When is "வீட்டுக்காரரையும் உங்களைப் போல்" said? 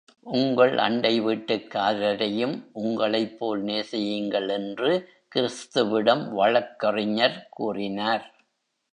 1.21-3.61